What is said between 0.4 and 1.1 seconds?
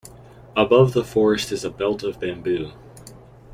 Above the